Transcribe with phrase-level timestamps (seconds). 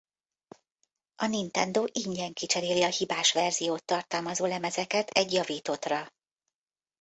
[1.15, 6.07] A Nintendo ingyen kicseréli a hibás verziót tartalmazó lemezeket egy javítottra.